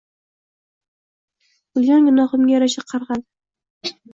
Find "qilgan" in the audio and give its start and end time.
1.81-2.09